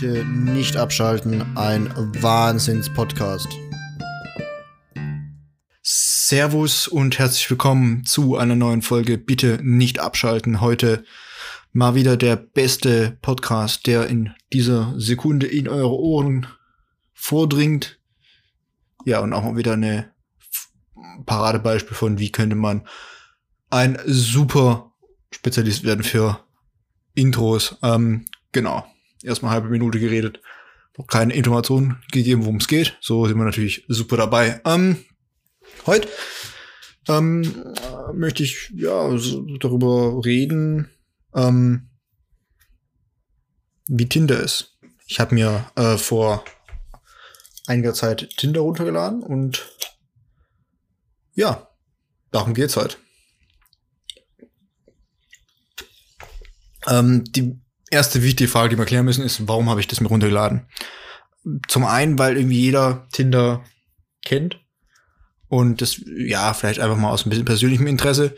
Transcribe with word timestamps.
Bitte 0.00 0.24
nicht 0.24 0.76
abschalten, 0.76 1.56
ein 1.56 1.92
Wahnsinns-Podcast. 2.22 3.48
Servus 5.82 6.86
und 6.86 7.18
herzlich 7.18 7.50
willkommen 7.50 8.04
zu 8.04 8.36
einer 8.36 8.54
neuen 8.54 8.82
Folge. 8.82 9.18
Bitte 9.18 9.58
nicht 9.60 9.98
abschalten. 9.98 10.60
Heute 10.60 11.04
mal 11.72 11.96
wieder 11.96 12.16
der 12.16 12.36
beste 12.36 13.18
Podcast, 13.22 13.88
der 13.88 14.06
in 14.06 14.32
dieser 14.52 14.94
Sekunde 15.00 15.48
in 15.48 15.66
eure 15.66 15.98
Ohren 15.98 16.46
vordringt. 17.12 17.98
Ja, 19.04 19.18
und 19.18 19.32
auch 19.32 19.42
mal 19.42 19.56
wieder 19.56 19.72
eine 19.72 20.12
Paradebeispiel 21.26 21.96
von, 21.96 22.20
wie 22.20 22.30
könnte 22.30 22.54
man 22.54 22.86
ein 23.68 23.98
super 24.06 24.92
Spezialist 25.32 25.82
werden 25.82 26.04
für 26.04 26.38
Intros. 27.16 27.76
Ähm, 27.82 28.26
genau. 28.52 28.86
Erstmal 29.22 29.52
halbe 29.52 29.68
Minute 29.68 29.98
geredet. 29.98 30.40
Noch 30.96 31.06
keine 31.06 31.34
Informationen 31.34 32.02
gegeben, 32.12 32.42
worum 32.42 32.56
es 32.56 32.68
geht. 32.68 32.96
So 33.00 33.26
sind 33.26 33.38
wir 33.38 33.44
natürlich 33.44 33.84
super 33.88 34.16
dabei. 34.16 34.60
Ähm, 34.64 35.04
heute 35.86 36.08
ähm, 37.08 37.64
möchte 38.12 38.42
ich 38.42 38.70
ja 38.74 39.08
darüber 39.60 40.24
reden, 40.24 40.90
ähm, 41.34 41.88
wie 43.86 44.08
Tinder 44.08 44.40
ist. 44.40 44.76
Ich 45.06 45.20
habe 45.20 45.34
mir 45.34 45.70
äh, 45.76 45.96
vor 45.96 46.44
einiger 47.66 47.94
Zeit 47.94 48.28
Tinder 48.36 48.60
runtergeladen 48.60 49.22
und 49.22 49.68
ja, 51.34 51.68
darum 52.30 52.54
geht's 52.54 52.76
halt. 52.76 52.98
Ähm, 56.86 57.24
die 57.24 57.58
erste 57.90 58.22
wichtige 58.22 58.50
Frage, 58.50 58.70
die 58.70 58.78
wir 58.78 58.84
klären 58.84 59.04
müssen, 59.04 59.24
ist, 59.24 59.46
warum 59.48 59.68
habe 59.70 59.80
ich 59.80 59.88
das 59.88 60.00
mir 60.00 60.08
runtergeladen? 60.08 60.66
Zum 61.68 61.84
einen, 61.84 62.18
weil 62.18 62.36
irgendwie 62.36 62.60
jeder 62.60 63.06
Tinder 63.12 63.64
kennt 64.24 64.60
und 65.48 65.80
das, 65.80 66.00
ja, 66.06 66.52
vielleicht 66.52 66.80
einfach 66.80 66.96
mal 66.96 67.10
aus 67.10 67.24
ein 67.24 67.30
bisschen 67.30 67.44
persönlichem 67.44 67.86
Interesse. 67.86 68.36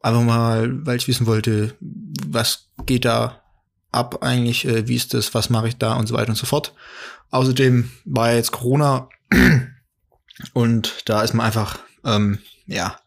Einfach 0.00 0.22
mal, 0.22 0.86
weil 0.86 0.96
ich 0.96 1.08
wissen 1.08 1.26
wollte, 1.26 1.74
was 1.80 2.68
geht 2.86 3.04
da 3.04 3.42
ab 3.90 4.22
eigentlich, 4.22 4.64
äh, 4.66 4.86
wie 4.86 4.96
ist 4.96 5.14
das, 5.14 5.34
was 5.34 5.50
mache 5.50 5.68
ich 5.68 5.76
da 5.76 5.94
und 5.94 6.06
so 6.06 6.14
weiter 6.14 6.30
und 6.30 6.36
so 6.36 6.46
fort. 6.46 6.74
Außerdem 7.30 7.90
war 8.04 8.32
jetzt 8.32 8.52
Corona 8.52 9.08
und 10.52 10.94
da 11.06 11.22
ist 11.22 11.32
man 11.34 11.46
einfach, 11.46 11.78
ähm, 12.04 12.38
ja, 12.66 12.98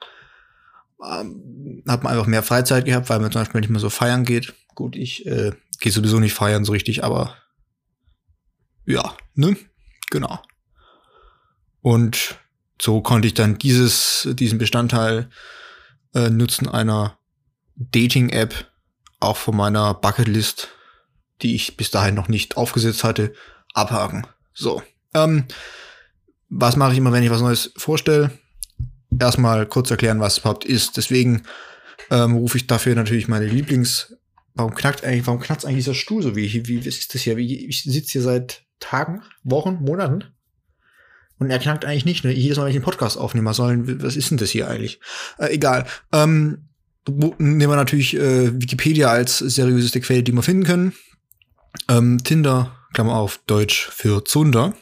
ähm, 1.03 1.83
hat 1.87 2.03
man 2.03 2.13
einfach 2.13 2.27
mehr 2.27 2.43
Freizeit 2.43 2.85
gehabt, 2.85 3.09
weil 3.09 3.19
man 3.19 3.31
zum 3.31 3.41
Beispiel 3.41 3.61
nicht 3.61 3.69
mehr 3.69 3.79
so 3.79 3.89
feiern 3.89 4.23
geht. 4.23 4.53
Gut, 4.75 4.95
ich 4.95 5.25
äh, 5.25 5.51
gehe 5.79 5.91
sowieso 5.91 6.19
nicht 6.19 6.33
feiern 6.33 6.65
so 6.65 6.71
richtig, 6.71 7.03
aber 7.03 7.35
ja, 8.85 9.15
ne? 9.35 9.57
Genau. 10.09 10.39
Und 11.81 12.35
so 12.81 13.01
konnte 13.01 13.27
ich 13.27 13.33
dann 13.33 13.57
dieses, 13.57 14.27
diesen 14.33 14.57
Bestandteil 14.57 15.29
äh, 16.13 16.29
nutzen 16.29 16.67
einer 16.67 17.17
Dating-App, 17.75 18.71
auch 19.19 19.37
von 19.37 19.55
meiner 19.55 19.93
Bucketlist, 19.93 20.69
die 21.41 21.55
ich 21.55 21.77
bis 21.77 21.91
dahin 21.91 22.15
noch 22.15 22.27
nicht 22.27 22.57
aufgesetzt 22.57 23.03
hatte, 23.03 23.33
abhaken. 23.73 24.25
So. 24.53 24.81
Ähm, 25.13 25.45
was 26.49 26.75
mache 26.75 26.93
ich 26.93 26.97
immer, 26.97 27.11
wenn 27.11 27.23
ich 27.23 27.29
was 27.29 27.41
Neues 27.41 27.73
vorstelle? 27.77 28.31
Erstmal 29.19 29.65
kurz 29.65 29.91
erklären, 29.91 30.19
was 30.19 30.33
es 30.33 30.39
überhaupt 30.39 30.65
ist. 30.65 30.97
Deswegen 30.97 31.43
ähm, 32.09 32.35
rufe 32.35 32.57
ich 32.57 32.67
dafür 32.67 32.95
natürlich 32.95 33.27
meine 33.27 33.47
Lieblings. 33.47 34.15
Warum 34.53 34.73
knackt 34.73 35.03
eigentlich, 35.03 35.27
warum 35.27 35.39
knackt 35.39 35.65
eigentlich 35.65 35.85
dieser 35.85 35.93
Stuhl 35.93 36.23
so 36.23 36.35
wie, 36.35 36.67
wie, 36.67 36.79
was 36.79 36.97
ist 36.97 37.13
das 37.13 37.21
hier? 37.21 37.37
Wie, 37.37 37.67
ich 37.67 37.83
sitze 37.83 38.13
hier 38.13 38.21
seit 38.21 38.63
Tagen, 38.79 39.21
Wochen, 39.43 39.77
Monaten. 39.81 40.23
Und 41.39 41.51
er 41.51 41.59
knackt 41.59 41.85
eigentlich 41.85 42.05
nicht, 42.05 42.23
ne? 42.23 42.31
Jedes 42.31 42.57
Mal, 42.57 42.63
wenn 42.63 42.71
ich 42.71 42.77
einen 42.77 42.85
Podcast 42.85 43.17
aufnehme, 43.17 43.53
sollen, 43.53 44.01
was 44.01 44.15
ist 44.15 44.31
denn 44.31 44.37
das 44.37 44.49
hier 44.49 44.67
eigentlich? 44.67 44.99
Äh, 45.37 45.53
egal. 45.53 45.85
Ähm, 46.11 46.69
nehmen 47.07 47.69
wir 47.69 47.75
natürlich 47.75 48.15
äh, 48.15 48.59
Wikipedia 48.59 49.09
als 49.09 49.37
seriöseste 49.37 50.01
Quelle, 50.01 50.23
die 50.23 50.31
wir 50.31 50.41
finden 50.41 50.63
können. 50.63 50.93
Ähm, 51.89 52.23
Tinder, 52.23 52.75
Klammer 52.93 53.15
auf 53.15 53.39
Deutsch 53.45 53.89
für 53.91 54.25
Zunder, 54.25 54.73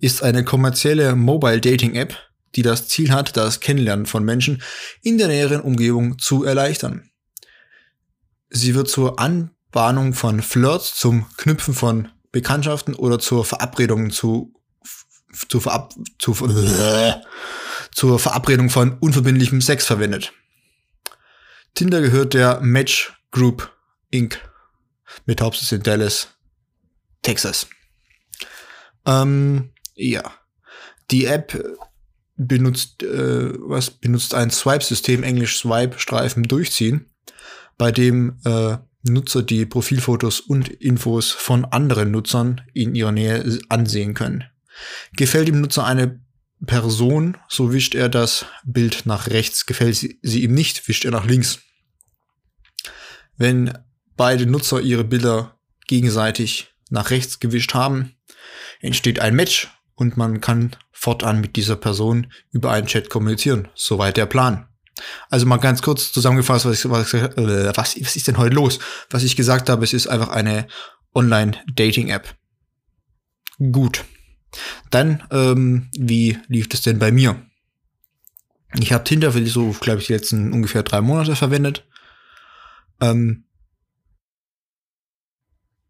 ist 0.00 0.22
eine 0.22 0.44
kommerzielle 0.44 1.14
Mobile 1.16 1.60
Dating 1.60 1.94
App, 1.94 2.16
die 2.54 2.62
das 2.62 2.88
Ziel 2.88 3.12
hat, 3.12 3.36
das 3.36 3.60
Kennenlernen 3.60 4.06
von 4.06 4.24
Menschen 4.24 4.62
in 5.02 5.18
der 5.18 5.28
näheren 5.28 5.60
Umgebung 5.60 6.18
zu 6.18 6.44
erleichtern. 6.44 7.10
Sie 8.50 8.74
wird 8.74 8.88
zur 8.88 9.18
Anbahnung 9.18 10.14
von 10.14 10.42
Flirts, 10.42 10.96
zum 10.96 11.26
Knüpfen 11.36 11.74
von 11.74 12.08
Bekanntschaften 12.32 12.94
oder 12.94 13.18
zur 13.18 13.44
Verabredung 13.44 14.10
zu, 14.10 14.54
zu, 15.48 15.60
Verab, 15.60 15.94
zu 16.18 16.32
zur 17.92 18.18
Verabredung 18.18 18.70
von 18.70 18.98
unverbindlichem 18.98 19.60
Sex 19.60 19.86
verwendet. 19.86 20.32
Tinder 21.74 22.00
gehört 22.00 22.34
der 22.34 22.60
Match 22.60 23.12
Group 23.30 23.70
Inc. 24.10 24.40
mit 25.26 25.40
Hauptsitz 25.40 25.72
in 25.72 25.82
Dallas, 25.82 26.28
Texas. 27.22 27.68
Ähm, 29.06 29.72
ja. 29.94 30.32
Die 31.10 31.24
App 31.24 31.54
benutzt, 32.38 33.02
äh, 33.02 33.52
was 33.58 33.90
benutzt 33.90 34.32
ein 34.32 34.50
Swipe-System, 34.50 35.22
Englisch 35.22 35.58
Swipe, 35.58 35.98
Streifen 35.98 36.44
durchziehen, 36.44 37.10
bei 37.76 37.92
dem 37.92 38.38
äh, 38.44 38.78
Nutzer 39.02 39.42
die 39.42 39.66
Profilfotos 39.66 40.40
und 40.40 40.68
Infos 40.68 41.30
von 41.30 41.64
anderen 41.64 42.10
Nutzern 42.10 42.62
in 42.72 42.94
ihrer 42.94 43.12
Nähe 43.12 43.58
ansehen 43.68 44.14
können. 44.14 44.44
Gefällt 45.16 45.48
dem 45.48 45.60
Nutzer 45.60 45.84
eine 45.84 46.20
Person, 46.66 47.36
so 47.48 47.72
wischt 47.72 47.94
er 47.94 48.08
das 48.08 48.46
Bild 48.64 49.06
nach 49.06 49.28
rechts. 49.28 49.66
Gefällt 49.66 49.96
sie, 49.96 50.18
sie 50.22 50.42
ihm 50.42 50.54
nicht, 50.54 50.88
wischt 50.88 51.04
er 51.04 51.12
nach 51.12 51.26
links. 51.26 51.60
Wenn 53.36 53.76
beide 54.16 54.46
Nutzer 54.46 54.80
ihre 54.80 55.04
Bilder 55.04 55.58
gegenseitig 55.86 56.74
nach 56.90 57.10
rechts 57.10 57.38
gewischt 57.38 57.74
haben, 57.74 58.16
entsteht 58.80 59.20
ein 59.20 59.34
Match 59.34 59.68
und 59.98 60.16
man 60.16 60.40
kann 60.40 60.76
fortan 60.92 61.40
mit 61.40 61.56
dieser 61.56 61.74
Person 61.74 62.28
über 62.52 62.70
einen 62.70 62.86
Chat 62.86 63.10
kommunizieren. 63.10 63.66
Soweit 63.74 64.16
der 64.16 64.26
Plan. 64.26 64.68
Also 65.28 65.44
mal 65.44 65.56
ganz 65.56 65.82
kurz 65.82 66.12
zusammengefasst, 66.12 66.66
was, 66.66 66.84
ich, 66.84 66.90
was, 66.90 67.14
äh, 67.14 67.72
was, 67.76 68.00
was 68.00 68.16
ist 68.16 68.28
denn 68.28 68.38
heute 68.38 68.54
los? 68.54 68.78
Was 69.10 69.24
ich 69.24 69.34
gesagt 69.34 69.68
habe, 69.68 69.82
es 69.82 69.92
ist 69.92 70.06
einfach 70.06 70.28
eine 70.28 70.68
Online-Dating-App. 71.14 72.32
Gut. 73.58 74.04
Dann, 74.90 75.24
ähm, 75.32 75.88
wie 75.98 76.38
lief 76.46 76.68
das 76.68 76.82
denn 76.82 77.00
bei 77.00 77.10
mir? 77.10 77.44
Ich 78.78 78.92
habe 78.92 79.02
Tinder 79.02 79.32
für 79.32 79.40
die 79.40 79.50
so, 79.50 79.72
glaube 79.80 80.00
ich, 80.00 80.06
die 80.06 80.12
letzten 80.12 80.52
ungefähr 80.52 80.84
drei 80.84 81.00
Monate 81.00 81.34
verwendet. 81.34 81.84
Ähm, 83.00 83.46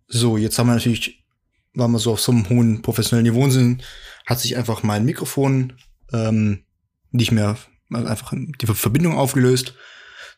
so, 0.06 0.38
jetzt 0.38 0.58
haben 0.58 0.68
wir 0.68 0.74
natürlich 0.74 1.26
weil 1.74 1.88
wir 1.88 1.98
so 1.98 2.12
auf 2.12 2.20
so 2.20 2.32
einem 2.32 2.48
hohen 2.48 2.82
professionellen 2.82 3.30
Niveau 3.30 3.48
sind, 3.50 3.82
hat 4.26 4.40
sich 4.40 4.56
einfach 4.56 4.82
mein 4.82 5.04
Mikrofon 5.04 5.74
ähm, 6.12 6.64
nicht 7.10 7.32
mehr, 7.32 7.56
also 7.92 8.06
einfach 8.06 8.32
die 8.34 8.66
Verbindung 8.66 9.16
aufgelöst. 9.16 9.74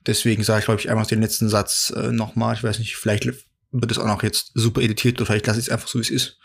Deswegen 0.06 0.42
sage 0.42 0.60
ich, 0.60 0.64
glaube 0.66 0.80
ich, 0.80 0.90
einfach 0.90 1.06
den 1.06 1.20
letzten 1.20 1.48
Satz 1.48 1.92
äh, 1.94 2.10
nochmal. 2.12 2.54
Ich 2.54 2.62
weiß 2.62 2.78
nicht, 2.78 2.96
vielleicht 2.96 3.26
wird 3.72 3.92
es 3.92 3.98
auch 3.98 4.06
noch 4.06 4.22
jetzt 4.22 4.52
super 4.54 4.80
editiert 4.80 5.18
oder 5.18 5.26
vielleicht 5.26 5.46
lasse 5.46 5.60
ich 5.60 5.66
es 5.66 5.72
einfach 5.72 5.88
so, 5.88 5.98
wie 5.98 6.02
es 6.02 6.10
ist. 6.10 6.38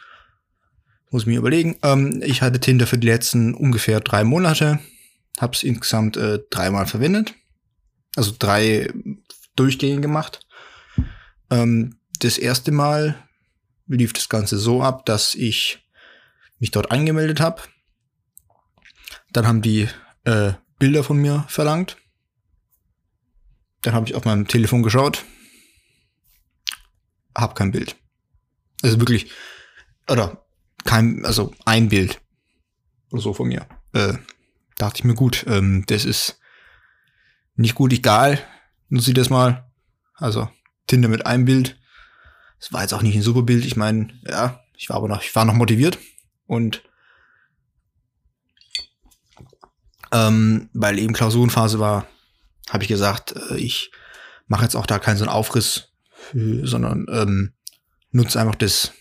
Muss 1.12 1.24
ich 1.24 1.28
mir 1.28 1.40
überlegen. 1.40 1.78
Ähm, 1.84 2.22
ich 2.24 2.42
hatte 2.42 2.60
Tinder 2.60 2.88
für 2.88 2.98
die 2.98 3.08
letzten 3.08 3.54
ungefähr 3.54 4.00
drei 4.02 4.24
Monate. 4.24 4.80
Habe 5.40 5.54
es 5.54 5.64
insgesamt 5.64 6.18
äh, 6.18 6.40
dreimal 6.50 6.88
verwendet. 6.88 7.34
Also 8.16 8.34
drei 8.38 8.92
Durchgänge 9.56 10.02
gemacht. 10.02 10.46
Ähm, 11.50 11.98
das 12.20 12.38
erste 12.38 12.72
Mal 12.72 13.16
lief 13.88 14.14
das 14.14 14.30
Ganze 14.30 14.58
so 14.58 14.82
ab, 14.82 15.06
dass 15.06 15.36
ich 15.36 15.86
mich 16.60 16.72
dort 16.72 16.92
angemeldet 16.92 17.40
habe. 17.40 17.62
Dann 19.32 19.48
haben 19.48 19.62
die 19.62 19.88
äh, 20.24 20.54
Bilder 20.80 21.04
von 21.04 21.18
mir 21.18 21.46
verlangt. 21.48 21.98
Dann 23.82 23.94
habe 23.94 24.08
ich 24.08 24.16
auf 24.16 24.26
meinem 24.26 24.48
Telefon 24.48 24.84
geschaut. 24.84 25.24
Hab 27.36 27.56
kein 27.56 27.72
Bild. 27.72 27.96
Also 28.82 29.00
wirklich, 29.00 29.32
oder 30.10 30.46
kein, 30.84 31.26
also 31.26 31.54
ein 31.66 31.90
Bild 31.90 32.22
oder 33.12 33.22
so 33.22 33.34
von 33.34 33.48
mir. 33.48 33.68
Äh, 33.94 34.14
dachte 34.76 35.00
ich 35.00 35.04
mir 35.04 35.16
gut, 35.16 35.46
ähm, 35.48 35.84
das 35.88 36.06
ist 36.06 36.40
nicht 37.56 37.76
gut, 37.76 37.94
egal. 37.94 38.40
Nutze 38.90 39.12
ich 39.12 39.16
das 39.16 39.30
mal. 39.30 39.72
Also 40.16 40.50
Tinder 40.88 41.10
mit 41.10 41.26
einem 41.26 41.46
Bild 41.46 41.78
es 42.60 42.74
war 42.74 42.82
jetzt 42.82 42.94
auch 42.94 43.02
nicht 43.02 43.16
ein 43.16 43.22
super 43.22 43.44
Bild. 43.44 43.66
Ich 43.66 43.76
meine, 43.76 44.10
ja, 44.28 44.64
ich 44.76 44.90
war 44.90 44.98
aber 44.98 45.08
noch, 45.08 45.22
ich 45.22 45.36
war 45.36 45.46
noch 45.46 45.54
motiviert 45.54 45.98
und 46.48 46.84
ähm, 50.12 50.70
weil 50.74 51.00
eben 51.00 51.14
Klausurenphase 51.14 51.80
war, 51.80 52.08
habe 52.70 52.84
ich 52.84 52.88
gesagt, 52.88 53.36
äh, 53.52 53.58
ich 53.58 53.92
mache 54.48 54.64
jetzt 54.64 54.76
auch 54.76 54.86
da 54.86 55.00
keinen 55.00 55.18
so 55.18 55.26
einen 55.26 55.34
Aufriss, 55.34 55.90
sondern 56.34 57.06
ähm, 57.10 57.54
nutze 58.12 58.40
einfach 58.40 58.56
das 58.56 58.92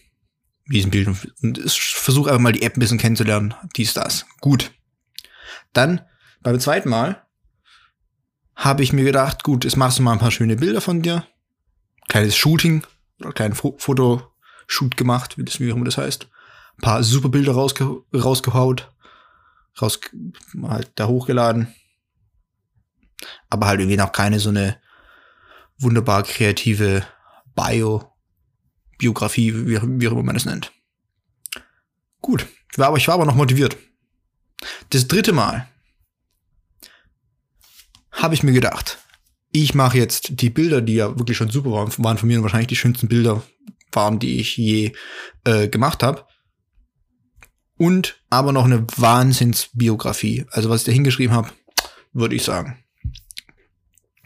diesen 0.67 0.91
Bildern 0.91 1.19
und 1.43 1.59
versuche 1.71 2.31
einfach 2.31 2.41
mal 2.41 2.53
die 2.53 2.62
App 2.62 2.77
ein 2.77 2.81
bisschen 2.81 2.99
kennenzulernen. 2.99 3.55
Dies, 3.77 3.93
das. 3.93 4.27
Gut. 4.41 4.73
Dann 5.73 6.01
beim 6.43 6.59
zweiten 6.59 6.89
Mal 6.89 7.23
habe 8.56 8.83
ich 8.83 8.93
mir 8.93 9.05
gedacht, 9.05 9.43
gut, 9.43 9.65
jetzt 9.65 9.77
machst 9.77 9.99
du 9.99 10.03
mal 10.03 10.12
ein 10.12 10.19
paar 10.19 10.31
schöne 10.31 10.56
Bilder 10.56 10.81
von 10.81 11.03
dir. 11.03 11.27
Kleines 12.09 12.37
Shooting 12.37 12.87
kleinen 13.34 13.55
Fotoshoot 13.55 14.96
gemacht, 14.96 15.38
wie 15.38 15.44
das, 15.44 15.61
wie 15.61 15.70
immer 15.70 15.84
das 15.84 15.99
heißt. 15.99 16.28
Ein 16.76 16.82
paar 16.82 17.02
super 17.02 17.28
Bilder 17.28 17.52
rausge 17.52 18.02
rausgehaut, 18.12 18.93
raus, 19.81 20.00
halt 20.62 20.93
da 20.96 21.06
hochgeladen. 21.06 21.75
Aber 23.49 23.66
halt 23.66 23.81
irgendwie 23.81 23.96
noch 23.96 24.12
keine 24.12 24.40
so 24.40 24.50
eine 24.50 24.81
wunderbar 25.78 26.22
kreative 26.25 27.06
Bio, 27.55 28.12
Biografie, 28.99 29.55
wie, 29.55 29.81
wie 29.82 30.05
immer 30.05 30.22
man 30.22 30.37
es 30.37 30.44
nennt. 30.44 30.72
Gut, 32.20 32.46
ich 32.72 32.78
war 32.78 32.88
aber, 32.88 32.96
ich 32.96 33.06
war 33.06 33.14
aber 33.14 33.26
noch 33.26 33.34
motiviert. 33.34 33.76
Das 34.90 35.06
dritte 35.06 35.32
Mal 35.32 35.69
habe 38.12 38.34
ich 38.34 38.43
mir 38.43 38.52
gedacht, 38.52 38.99
ich 39.56 39.73
mache 39.73 39.99
jetzt 39.99 40.41
die 40.41 40.51
Bilder, 40.51 40.83
die 40.83 40.95
ja 40.95 41.17
wirklich 41.17 41.37
schon 41.37 41.49
super 41.49 41.71
waren, 41.71 41.93
waren 41.99 42.19
von 42.19 42.27
mir 42.27 42.39
und 42.39 42.43
wahrscheinlich 42.43 42.67
die 42.67 42.77
schönsten 42.77 43.06
Bilder 43.06 43.45
waren, 43.93 44.19
die 44.19 44.41
ich 44.41 44.56
je 44.56 44.93
äh, 45.45 45.69
gemacht 45.69 46.03
habe. 46.03 46.27
Und 47.77 48.21
aber 48.31 48.53
noch 48.53 48.65
eine 48.65 48.85
Wahnsinnsbiografie. 48.97 50.45
Also 50.51 50.71
was 50.71 50.81
ich 50.81 50.87
da 50.87 50.93
hingeschrieben 50.93 51.37
habe, 51.37 51.51
würde 52.12 52.35
ich 52.35 52.43
sagen. 52.43 52.83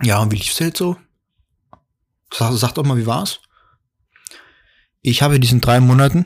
Ja, 0.03 0.19
und 0.21 0.33
wie 0.33 0.37
lief's 0.37 0.59
jetzt 0.61 0.79
so? 0.79 0.97
Sag, 2.33 2.55
sag 2.55 2.73
doch 2.73 2.85
mal, 2.85 2.97
wie 2.97 3.07
war's? 3.07 3.41
Ich 5.03 5.21
habe 5.21 5.35
in 5.35 5.43
diesen 5.43 5.61
drei 5.61 5.79
Monaten, 5.79 6.25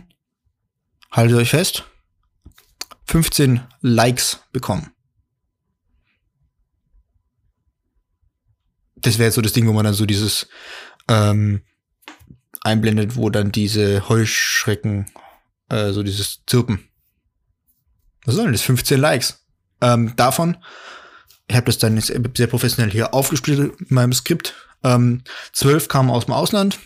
haltet 1.11 1.39
euch 1.39 1.51
fest, 1.51 1.85
15 3.07 3.63
Likes 3.81 4.45
bekommen. 4.53 4.93
Das 9.03 9.19
wäre 9.19 9.31
so 9.31 9.41
das 9.41 9.53
Ding, 9.53 9.67
wo 9.67 9.73
man 9.73 9.85
dann 9.85 9.95
so 9.95 10.07
dieses 10.07 10.49
ähm, 11.09 11.63
einblendet, 12.63 13.17
wo 13.17 13.31
dann 13.31 13.53
diese 13.53 14.09
Heuschrecken, 14.09 15.07
äh, 15.69 15.93
so 15.93 16.03
dieses 16.03 16.43
Zirpen. 16.47 16.89
Was 18.25 18.37
soll 18.37 18.45
denn 18.45 18.53
das? 18.53 18.63
15 18.63 19.01
Likes. 19.01 19.45
Ähm, 19.81 20.15
davon, 20.17 20.57
ich 21.49 21.57
habe 21.57 21.67
das 21.67 21.79
dann 21.79 21.97
jetzt 21.97 22.13
sehr 22.37 22.47
professionell 22.47 22.91
hier 22.91 23.15
aufgesplittet 23.15 23.73
in 23.81 23.95
meinem 23.95 24.13
Skript. 24.13 24.55
Ähm, 24.85 25.23
12 25.53 25.89
kamen 25.89 26.11
aus 26.11 26.27
dem 26.27 26.35
Ausland, 26.35 26.79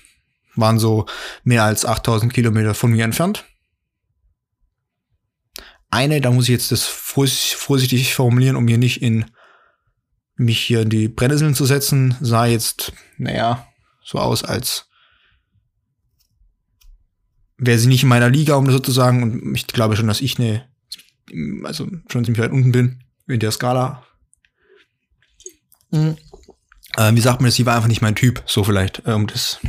waren 0.55 0.79
so 0.79 1.07
mehr 1.45 1.65
als 1.65 1.85
8000 1.85 2.33
Kilometer 2.33 2.75
von 2.75 2.91
mir 2.91 3.05
entfernt. 3.05 3.45
Eine, 5.91 6.21
da 6.21 6.31
muss 6.31 6.45
ich 6.45 6.51
jetzt 6.51 6.73
das 6.73 6.85
vorsichtig 6.85 8.15
formulieren, 8.15 8.57
um 8.57 8.67
hier 8.67 8.79
nicht 8.79 9.03
in 9.03 9.27
mich 10.37 10.61
hier 10.61 10.83
in 10.83 10.91
die 10.91 11.09
Brennnesseln 11.09 11.55
zu 11.55 11.65
setzen, 11.65 12.17
sah 12.21 12.47
jetzt, 12.47 12.93
naja, 13.19 13.67
so 14.03 14.19
aus, 14.19 14.45
als 14.45 14.89
wäre 17.59 17.79
sie 17.79 17.89
nicht 17.89 18.03
in 18.03 18.09
meiner 18.09 18.31
Liga, 18.31 18.55
um 18.57 18.67
das 18.67 18.75
so 18.75 18.81
zu 18.81 18.93
sagen. 18.93 19.23
Und 19.23 19.55
ich 19.55 19.67
glaube 19.67 19.97
schon, 19.97 20.07
dass 20.07 20.21
ich 20.21 20.39
eine, 20.39 20.69
also 21.65 21.87
schon 22.09 22.25
ziemlich 22.25 22.43
weit 22.43 22.53
unten 22.53 22.73
bin 22.73 23.03
in 23.27 23.41
der 23.41 23.51
Skala. 23.51 24.05
Mhm. 25.91 26.17
Äh, 26.97 27.15
wie 27.15 27.21
sagt 27.21 27.41
man 27.41 27.49
das? 27.49 27.55
Sie 27.55 27.67
war 27.67 27.77
einfach 27.77 27.89
nicht 27.89 28.03
mein 28.03 28.15
Typ, 28.15 28.43
so 28.47 28.65
vielleicht, 28.65 29.07
äh, 29.07 29.13
um 29.13 29.27
das 29.27 29.61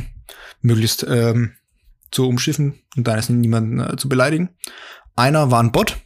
möglichst 0.60 1.04
ähm, 1.08 1.54
zu 2.10 2.26
umschiffen 2.26 2.80
und 2.96 3.06
da 3.06 3.16
ist 3.16 3.30
niemanden 3.30 3.80
äh, 3.80 3.96
zu 3.96 4.08
beleidigen. 4.08 4.50
Einer 5.14 5.50
war 5.50 5.62
ein 5.62 5.72
Bot, 5.72 5.98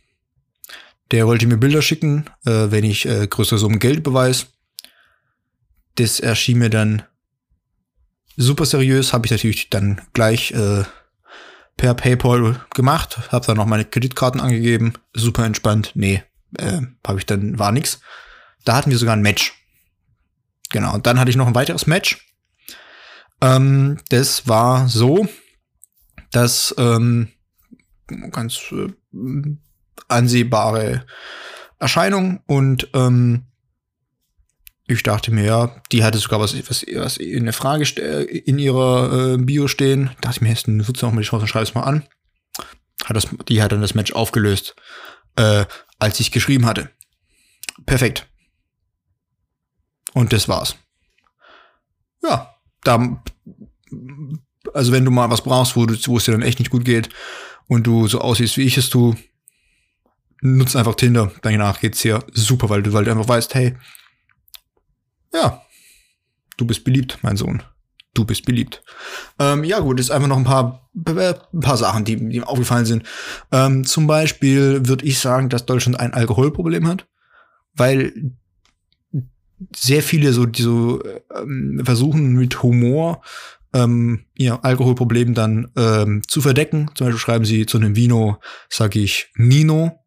der 1.13 1.27
wollte 1.27 1.47
mir 1.47 1.59
Bilder 1.59 1.83
schicken, 1.83 2.25
äh, 2.45 2.71
wenn 2.71 2.85
ich 2.85 3.07
äh, 3.07 3.27
größere 3.27 3.59
Summen 3.59 3.79
Geld 3.79 4.03
beweis. 4.03 4.47
Das 5.97 6.21
erschien 6.21 6.59
mir 6.59 6.71
dann 6.71 7.03
super 8.37 8.65
seriös, 8.65 9.13
habe 9.13 9.27
ich 9.27 9.31
natürlich 9.31 9.69
dann 9.69 10.01
gleich 10.15 10.53
äh, 10.53 10.85
per 11.77 11.95
PayPal 11.95 12.61
gemacht, 12.75 13.31
habe 13.31 13.47
dann 13.47 13.59
noch 13.59 13.67
meine 13.67 13.85
Kreditkarten 13.85 14.41
angegeben, 14.41 14.95
super 15.13 15.45
entspannt. 15.45 15.93
Nee, 15.95 16.23
äh, 16.59 16.81
habe 17.07 17.19
ich 17.19 17.27
dann 17.27 17.59
war 17.59 17.73
nix. 17.73 18.01
Da 18.65 18.75
hatten 18.75 18.91
wir 18.91 18.99
sogar 18.99 19.15
ein 19.15 19.23
Match. 19.23 19.53
Genau, 20.71 20.95
und 20.95 21.07
dann 21.07 21.21
hatte 21.21 21.31
ich 21.31 21.37
noch 21.37 21.47
ein 21.47 21.55
weiteres 21.55 21.87
Match. 21.87 22.27
Ähm, 23.43 23.99
das 24.09 24.49
war 24.49 24.89
so, 24.89 25.29
dass 26.31 26.75
ähm, 26.79 27.29
ganz 28.31 28.59
äh, 28.73 28.89
ansehbare 30.09 31.05
Erscheinung 31.79 32.41
und 32.47 32.89
ähm, 32.95 33.47
ich 34.87 35.03
dachte 35.03 35.31
mir, 35.31 35.45
ja, 35.45 35.83
die 35.91 36.05
hatte 36.05 36.19
sogar 36.19 36.41
was, 36.41 36.55
was, 36.69 36.85
was 36.95 37.17
in 37.17 37.45
der 37.45 37.53
Frage 37.53 37.85
in 37.85 38.59
ihrer 38.59 39.35
äh, 39.35 39.39
Bio 39.39 39.69
stehen. 39.69 40.07
Da 40.07 40.29
dachte 40.29 40.37
ich 40.37 40.41
mir, 40.43 40.49
jetzt 40.51 40.69
nutze 40.69 41.05
noch 41.05 41.13
mal 41.13 41.21
die 41.21 41.27
Chance 41.27 41.43
und 41.43 41.49
schreibe 41.49 41.65
es 41.65 41.75
mal 41.75 41.83
an. 41.83 42.05
Hat 43.05 43.17
das, 43.17 43.29
die 43.49 43.63
hat 43.63 43.73
dann 43.73 43.81
das 43.81 43.95
Match 43.95 44.13
aufgelöst, 44.13 44.75
äh, 45.37 45.65
als 45.99 46.21
ich 46.21 46.31
geschrieben 46.31 46.67
hatte. 46.67 46.91
Perfekt. 47.87 48.27
Und 50.13 50.33
das 50.33 50.49
war's. 50.49 50.77
Ja, 52.23 52.55
da, 52.85 53.23
also 54.75 54.93
wenn 54.93 55.05
du 55.05 55.11
mal 55.11 55.31
was 55.31 55.43
brauchst, 55.43 55.75
wo, 55.75 55.87
du, 55.87 55.97
wo 56.07 56.19
es 56.19 56.25
dir 56.25 56.33
dann 56.33 56.43
echt 56.43 56.59
nicht 56.59 56.71
gut 56.71 56.85
geht 56.85 57.09
und 57.67 57.87
du 57.87 58.07
so 58.09 58.21
aussiehst, 58.21 58.57
wie 58.57 58.67
ich 58.67 58.77
es 58.77 58.91
tue, 58.91 59.17
nutzt 60.43 60.77
einfach 60.77 60.97
Tinder. 60.97 61.33
Danach 61.41 61.81
geht's 61.81 62.03
dir 62.03 62.23
super, 62.33 62.69
weil 62.69 62.83
du, 62.83 62.93
weil 62.93 63.05
du 63.05 63.11
einfach 63.11 63.29
weißt, 63.29 63.55
hey, 63.55 63.77
ja, 65.33 65.63
du 66.59 66.67
bist 66.67 66.85
beliebt, 66.85 67.19
mein 67.23 67.37
Sohn. 67.37 67.63
Du 68.15 68.27
bist 68.27 68.45
beliebt. 68.45 68.83
Ähm, 69.39 69.65
ja, 69.65 69.79
gut, 69.79 69.99
ist 69.99 70.11
einfach 70.11 70.29
noch 70.29 70.37
ein 70.37 70.45
paar, 70.45 70.91
ein 70.95 71.61
paar 71.61 71.79
Sachen, 71.79 72.05
die, 72.05 72.17
die 72.17 72.41
mir 72.41 72.49
aufgefallen 72.49 72.85
sind. 72.85 73.05
Ähm, 73.51 73.85
zum 73.85 74.07
Beispiel 74.07 74.87
würde 74.87 75.07
ich 75.07 75.19
sagen, 75.19 75.49
dass 75.49 75.65
Deutschland 75.65 75.99
ein 75.99 76.13
Alkoholproblem 76.13 76.87
hat, 76.89 77.07
weil 77.75 78.35
sehr 79.75 80.03
viele 80.03 80.35
so, 80.35 80.45
die 80.45 80.61
so 80.61 81.03
ähm, 81.35 81.81
versuchen 81.85 82.35
mit 82.35 82.63
Humor 82.63 83.23
ähm, 83.73 84.27
ihr 84.35 84.63
Alkoholproblem 84.63 85.33
dann 85.33 85.71
ähm, 85.77 86.23
zu 86.27 86.43
verdecken. 86.43 86.91
Zum 86.95 87.07
Beispiel 87.07 87.21
schreiben 87.21 87.45
sie 87.47 87.65
zu 87.65 87.79
einem 87.79 87.97
Vino, 87.97 88.39
sage 88.69 88.99
ich 88.99 89.31
Nino. 89.37 90.02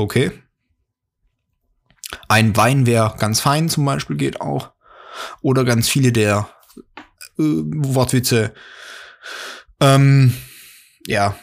Okay, 0.00 0.32
ein 2.28 2.56
Wein 2.56 2.86
wäre 2.86 3.14
ganz 3.18 3.40
fein 3.40 3.68
zum 3.68 3.84
Beispiel 3.84 4.16
geht 4.16 4.40
auch. 4.40 4.70
Oder 5.42 5.64
ganz 5.64 5.88
viele 5.88 6.12
der 6.12 6.48
äh, 7.38 7.42
Wortwitze. 7.42 8.54
Ähm, 9.80 10.34
ja. 11.06 11.36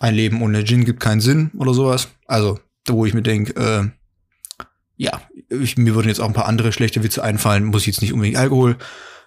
Ein 0.00 0.14
Leben 0.14 0.42
ohne 0.42 0.64
Gin 0.64 0.84
gibt 0.84 1.00
keinen 1.00 1.20
Sinn 1.20 1.50
oder 1.56 1.72
sowas. 1.72 2.08
Also, 2.26 2.60
wo 2.88 3.06
ich 3.06 3.14
mir 3.14 3.22
denke, 3.22 3.54
äh, 3.54 4.64
ja, 4.96 5.20
ich, 5.48 5.76
mir 5.76 5.94
würden 5.94 6.08
jetzt 6.08 6.20
auch 6.20 6.26
ein 6.26 6.34
paar 6.34 6.46
andere 6.46 6.72
schlechte 6.72 7.02
Witze 7.02 7.22
einfallen, 7.22 7.64
muss 7.64 7.86
jetzt 7.86 8.02
nicht 8.02 8.12
unbedingt 8.12 8.36
Alkohol 8.36 8.76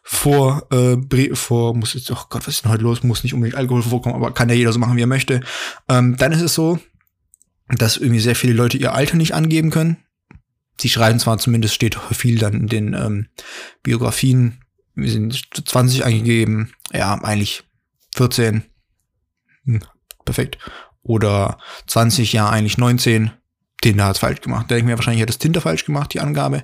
vor, 0.03 0.67
äh, 0.71 1.35
vor, 1.35 1.73
muss 1.75 1.93
jetzt, 1.93 2.11
oh 2.11 2.25
Gott, 2.29 2.47
was 2.47 2.55
ist 2.55 2.65
denn 2.65 2.71
heute 2.71 2.83
los? 2.83 3.03
Muss 3.03 3.23
nicht 3.23 3.33
unbedingt 3.33 3.57
Alkohol 3.57 3.81
vorkommen, 3.81 4.15
aber 4.15 4.33
kann 4.33 4.49
ja 4.49 4.55
jeder 4.55 4.71
so 4.71 4.79
machen, 4.79 4.95
wie 4.95 5.01
er 5.03 5.07
möchte. 5.07 5.41
Ähm, 5.89 6.15
dann 6.17 6.31
ist 6.31 6.41
es 6.41 6.53
so, 6.53 6.79
dass 7.69 7.97
irgendwie 7.97 8.19
sehr 8.19 8.35
viele 8.35 8.53
Leute 8.53 8.77
ihr 8.77 8.93
Alter 8.93 9.17
nicht 9.17 9.33
angeben 9.33 9.71
können. 9.71 9.97
Sie 10.79 10.89
schreiben 10.89 11.19
zwar 11.19 11.37
zumindest 11.37 11.73
steht 11.73 11.97
viel 12.11 12.37
dann 12.37 12.53
in 12.53 12.67
den 12.67 12.93
ähm, 12.93 13.27
Biografien, 13.83 14.59
wir 14.95 15.11
sind 15.11 15.67
20 15.67 16.05
angegeben, 16.05 16.71
ja, 16.91 17.13
eigentlich 17.15 17.63
14. 18.15 18.63
Hm, 19.65 19.81
perfekt. 20.25 20.57
Oder 21.03 21.59
20, 21.87 22.33
ja, 22.33 22.49
eigentlich 22.49 22.77
19. 22.77 23.31
Tinder 23.81 24.05
hat's 24.05 24.19
falsch 24.19 24.41
gemacht. 24.41 24.71
denke 24.71 24.85
mir, 24.85 24.97
wahrscheinlich 24.97 25.21
hat 25.21 25.29
das 25.29 25.37
Tinder 25.37 25.61
falsch 25.61 25.85
gemacht, 25.85 26.13
die 26.13 26.19
Angabe. 26.19 26.63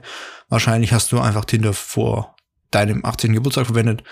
Wahrscheinlich 0.50 0.94
hast 0.94 1.12
du 1.12 1.20
einfach 1.20 1.46
Tinder 1.46 1.74
vor 1.74 2.36
deinem 2.72 3.06
18. 3.06 3.34
Geburtstag 3.34 3.68
verwendet 3.68 4.04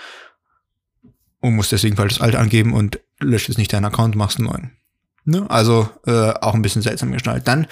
und 1.40 1.56
musst 1.56 1.72
deswegen 1.72 1.96
falsch 1.96 2.14
das 2.14 2.22
Alter 2.22 2.38
angeben 2.38 2.72
und 2.72 3.00
löscht 3.18 3.48
jetzt 3.48 3.58
nicht 3.58 3.72
deinen 3.72 3.86
Account, 3.86 4.14
machst 4.14 4.38
einen 4.38 4.48
neuen. 4.48 4.76
Ne? 5.24 5.48
Also 5.48 5.88
äh, 6.06 6.32
auch 6.40 6.54
ein 6.54 6.62
bisschen 6.62 6.82
seltsam 6.82 7.12
gestaltet. 7.12 7.46
Dann 7.46 7.66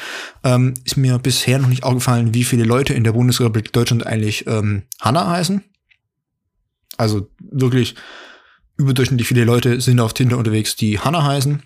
ähm, 0.44 0.74
ist 0.84 0.96
mir 0.96 1.18
bisher 1.18 1.58
noch 1.58 1.68
nicht 1.68 1.82
aufgefallen, 1.82 2.32
wie 2.32 2.44
viele 2.44 2.64
Leute 2.64 2.94
in 2.94 3.04
der 3.04 3.12
Bundesrepublik 3.12 3.72
Deutschland 3.72 4.06
eigentlich 4.06 4.46
ähm, 4.46 4.82
Hanna 5.00 5.28
heißen. 5.28 5.64
Also 6.96 7.28
wirklich 7.38 7.96
überdurchschnittlich 8.76 9.26
viele 9.26 9.44
Leute 9.44 9.80
sind 9.80 10.00
auf 10.00 10.14
Tinder 10.14 10.38
unterwegs, 10.38 10.76
die 10.76 11.00
Hanna 11.00 11.24
heißen. 11.24 11.62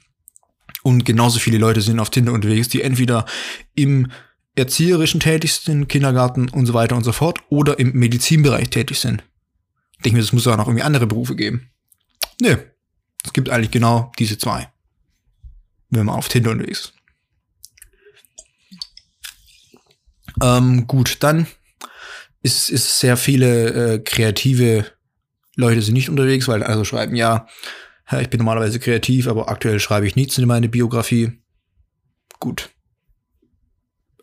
Und 0.83 1.05
genauso 1.05 1.39
viele 1.39 1.59
Leute 1.59 1.81
sind 1.81 2.01
auf 2.01 2.11
Tinder 2.11 2.33
unterwegs, 2.33 2.69
die 2.69 2.83
entweder 2.83 3.27
im 3.75 4.11
erzieherischen 4.55 5.21
tätig 5.21 5.55
sind, 5.55 5.89
Kindergarten 5.89 6.49
und 6.49 6.67
so 6.67 6.75
weiter 6.75 6.97
und 6.97 7.05
so 7.05 7.13
fort, 7.13 7.41
oder 7.49 7.79
im 7.79 7.93
Medizinbereich 7.93 8.71
tätig 8.71 9.01
sind. 9.01 9.25
Ich 9.97 10.03
denke 10.03 10.17
mir, 10.17 10.23
das 10.23 10.33
muss 10.33 10.47
auch 10.47 10.57
noch 10.57 10.67
irgendwie 10.67 10.85
andere 10.85 11.07
Berufe 11.07 11.37
geben. 11.37 11.71
Nee, 12.41 12.57
es 13.25 13.33
gibt 13.33 13.51
eigentlich 13.51 13.71
genau 13.71 14.13
diese 14.19 14.39
zwei. 14.39 14.69
Wenn 15.95 16.07
man 16.07 16.17
auf 16.17 16.29
Tinder 16.29 16.51
unterwegs 16.51 16.81
ist. 16.81 16.93
Ähm, 20.43 20.87
gut, 20.87 21.19
dann 21.21 21.47
ist, 22.43 22.69
ist 22.69 22.99
sehr 22.99 23.17
viele 23.17 23.95
äh, 23.95 23.99
kreative 24.01 24.87
Leute 25.57 25.83
sind 25.83 25.95
nicht 25.95 26.11
unterwegs, 26.11 26.49
weil 26.49 26.63
also 26.63 26.85
schreiben, 26.85 27.15
ja, 27.15 27.47
ich 28.21 28.29
bin 28.29 28.39
normalerweise 28.39 28.81
kreativ, 28.81 29.29
aber 29.29 29.49
aktuell 29.49 29.81
schreibe 29.81 30.07
ich 30.07 30.17
nichts 30.17 30.37
in 30.37 30.47
meine 30.47 30.69
Biografie. 30.69 31.41
Gut. 32.41 32.71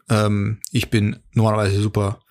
Ähm, 0.10 0.60
ich 0.72 0.90
bin 0.90 1.18
normalerweise 1.34 1.82
super 1.82 2.22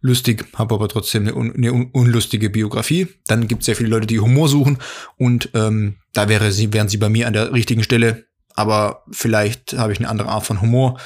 lustig, 0.00 0.46
habe 0.54 0.74
aber 0.74 0.88
trotzdem 0.88 1.22
eine, 1.22 1.34
un 1.34 1.54
eine 1.54 1.72
un 1.72 1.90
unlustige 1.90 2.50
Biografie. 2.50 3.08
Dann 3.26 3.48
gibt 3.48 3.62
es 3.62 3.66
sehr 3.66 3.76
viele 3.76 3.88
Leute, 3.88 4.06
die 4.06 4.20
Humor 4.20 4.48
suchen 4.48 4.78
und 5.16 5.50
ähm, 5.54 5.96
da 6.12 6.28
wäre 6.28 6.52
sie, 6.52 6.72
wären 6.72 6.88
sie 6.88 6.98
bei 6.98 7.08
mir 7.08 7.26
an 7.26 7.32
der 7.32 7.52
richtigen 7.52 7.82
Stelle. 7.82 8.25
Aber 8.56 9.04
vielleicht 9.10 9.74
habe 9.74 9.92
ich 9.92 9.98
eine 9.98 10.08
andere 10.08 10.28
Art 10.28 10.44
von 10.44 10.60
Humor 10.60 10.98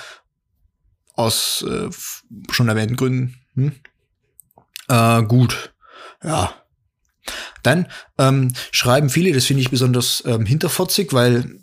aus 1.15 1.65
äh, 1.69 1.91
schon 2.51 2.69
erwähnten 2.69 2.97
Gründen. 2.97 3.37
Hm? 3.55 3.73
Äh, 4.89 5.23
gut, 5.25 5.75
ja. 6.23 6.55
Dann 7.63 7.87
ähm, 8.19 8.53
schreiben 8.73 9.11
viele, 9.11 9.33
das 9.33 9.45
finde 9.45 9.63
ich 9.63 9.71
besonders 9.71 10.23
ähm, 10.27 10.47
hinterfotzig, 10.47 11.13
weil 11.13 11.61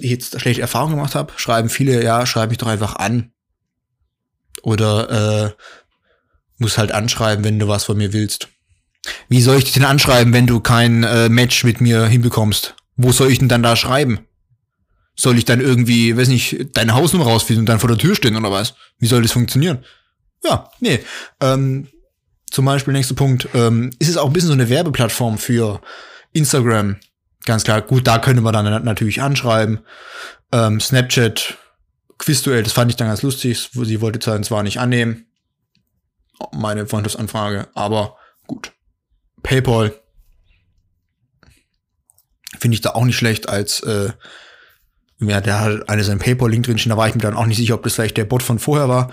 ich 0.00 0.10
jetzt 0.10 0.40
schlechte 0.40 0.62
Erfahrungen 0.62 0.96
gemacht 0.96 1.14
habe, 1.14 1.32
schreiben 1.36 1.68
viele, 1.68 2.02
ja, 2.02 2.26
schreib 2.26 2.50
mich 2.50 2.58
doch 2.58 2.66
einfach 2.66 2.96
an. 2.96 3.32
Oder 4.62 5.46
äh, 5.46 5.50
muss 6.58 6.78
halt 6.78 6.92
anschreiben, 6.92 7.44
wenn 7.44 7.58
du 7.58 7.68
was 7.68 7.84
von 7.84 7.96
mir 7.96 8.12
willst. 8.12 8.48
Wie 9.28 9.42
soll 9.42 9.58
ich 9.58 9.64
dich 9.64 9.74
denn 9.74 9.84
anschreiben, 9.84 10.32
wenn 10.32 10.46
du 10.46 10.60
kein 10.60 11.04
äh, 11.04 11.28
Match 11.28 11.62
mit 11.64 11.80
mir 11.80 12.06
hinbekommst? 12.06 12.74
Wo 12.96 13.12
soll 13.12 13.30
ich 13.30 13.38
denn 13.38 13.48
dann 13.48 13.62
da 13.62 13.76
schreiben? 13.76 14.20
Soll 15.14 15.38
ich 15.38 15.44
dann 15.44 15.60
irgendwie, 15.60 16.16
weiß 16.16 16.28
nicht, 16.28 16.76
deine 16.76 16.94
Hausnummer 16.94 17.24
rausfinden 17.24 17.62
und 17.62 17.68
dann 17.68 17.80
vor 17.80 17.88
der 17.88 17.98
Tür 17.98 18.14
stehen 18.14 18.36
oder 18.36 18.50
was? 18.50 18.74
Wie 18.98 19.06
soll 19.06 19.22
das 19.22 19.32
funktionieren? 19.32 19.84
Ja, 20.44 20.70
nee. 20.80 21.00
Ähm, 21.40 21.88
zum 22.50 22.64
Beispiel, 22.64 22.92
nächster 22.92 23.14
Punkt, 23.14 23.48
ähm, 23.54 23.90
ist 23.98 24.08
es 24.08 24.16
auch 24.16 24.26
ein 24.26 24.32
bisschen 24.32 24.48
so 24.48 24.54
eine 24.54 24.68
Werbeplattform 24.68 25.38
für 25.38 25.80
Instagram. 26.32 26.96
Ganz 27.44 27.64
klar, 27.64 27.82
gut, 27.82 28.06
da 28.06 28.18
könnte 28.18 28.42
man 28.42 28.52
dann 28.52 28.84
natürlich 28.84 29.22
anschreiben. 29.22 29.80
Ähm, 30.52 30.80
Snapchat, 30.80 31.56
Quizduell, 32.18 32.62
das 32.62 32.72
fand 32.72 32.90
ich 32.90 32.96
dann 32.96 33.08
ganz 33.08 33.22
lustig. 33.22 33.70
Sie 33.72 34.00
wollte 34.00 34.42
zwar 34.42 34.62
nicht 34.62 34.80
annehmen, 34.80 35.26
meine 36.52 36.86
Freundschaftsanfrage, 36.86 37.68
aber 37.74 38.16
gut. 38.46 38.72
PayPal 39.42 39.94
finde 42.58 42.74
ich 42.74 42.80
da 42.80 42.90
auch 42.90 43.04
nicht 43.04 43.16
schlecht 43.16 43.48
als 43.48 43.80
äh, 43.80 44.10
ja, 45.18 45.40
der 45.40 45.60
hat 45.60 45.88
eine 45.88 46.04
seinen 46.04 46.18
PayPal-Link 46.18 46.66
drinstehen, 46.66 46.90
da 46.90 46.96
war 46.96 47.08
ich 47.08 47.14
mir 47.14 47.22
dann 47.22 47.36
auch 47.36 47.46
nicht 47.46 47.56
sicher, 47.56 47.74
ob 47.74 47.82
das 47.82 47.94
vielleicht 47.94 48.16
der 48.16 48.26
Bot 48.26 48.42
von 48.42 48.58
vorher 48.58 48.88
war. 48.88 49.12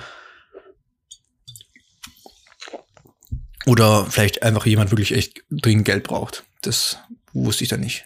Oder 3.65 4.05
vielleicht 4.07 4.43
einfach 4.43 4.65
jemand 4.65 4.91
wirklich 4.91 5.13
echt 5.13 5.43
dringend 5.49 5.85
Geld 5.85 6.03
braucht. 6.03 6.43
Das 6.61 6.97
wusste 7.31 7.63
ich 7.63 7.69
dann 7.69 7.79
nicht. 7.79 8.05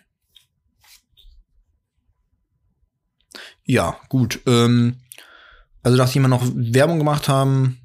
Ja, 3.65 3.99
gut. 4.09 4.39
Ähm, 4.45 4.97
also 5.81 5.97
nachdem 5.97 6.21
wir 6.21 6.27
noch 6.27 6.45
Werbung 6.53 6.99
gemacht 6.99 7.27
haben, 7.27 7.79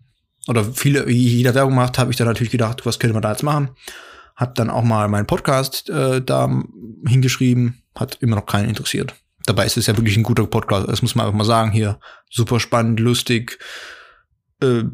oder 0.48 0.64
viele, 0.64 1.08
jeder 1.08 1.54
Werbung 1.54 1.72
gemacht, 1.72 1.98
habe 1.98 2.10
ich 2.10 2.16
dann 2.16 2.26
natürlich 2.26 2.50
gedacht, 2.50 2.84
was 2.84 2.98
könnte 2.98 3.14
man 3.14 3.22
da 3.22 3.30
jetzt 3.30 3.42
machen? 3.42 3.70
Hab 4.36 4.54
dann 4.54 4.70
auch 4.70 4.82
mal 4.82 5.08
meinen 5.08 5.26
Podcast 5.26 5.88
äh, 5.90 6.22
da 6.22 6.62
hingeschrieben, 7.06 7.82
hat 7.94 8.18
immer 8.20 8.36
noch 8.36 8.46
keinen 8.46 8.68
interessiert. 8.68 9.14
Dabei 9.46 9.66
ist 9.66 9.76
es 9.76 9.86
ja 9.86 9.96
wirklich 9.96 10.16
ein 10.16 10.22
guter 10.22 10.46
Podcast, 10.46 10.88
das 10.88 11.02
muss 11.02 11.14
man 11.14 11.26
einfach 11.26 11.36
mal 11.36 11.44
sagen 11.44 11.72
hier. 11.72 11.98
Super 12.30 12.60
spannend, 12.60 13.00
lustig, 13.00 13.58
äh, 14.60 14.84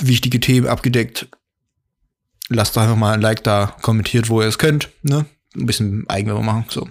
wichtige 0.00 0.40
Themen 0.40 0.68
abgedeckt 0.68 1.28
lasst 2.48 2.76
doch 2.76 2.82
einfach 2.82 2.96
mal 2.96 3.14
ein 3.14 3.20
Like 3.20 3.44
da, 3.44 3.76
kommentiert, 3.82 4.28
wo 4.28 4.40
ihr 4.40 4.48
es 4.48 4.58
könnt, 4.58 4.90
ne? 5.02 5.26
Ein 5.54 5.66
bisschen 5.66 6.08
Eigenwerbung 6.08 6.44
machen, 6.44 6.66
so. 6.68 6.88